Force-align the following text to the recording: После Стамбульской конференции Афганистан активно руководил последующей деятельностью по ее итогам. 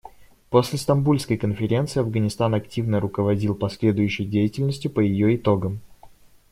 После 0.49 0.79
Стамбульской 0.79 1.37
конференции 1.37 1.99
Афганистан 1.99 2.55
активно 2.55 2.99
руководил 2.99 3.53
последующей 3.53 4.25
деятельностью 4.25 4.89
по 4.89 4.99
ее 4.99 5.35
итогам. 5.35 5.79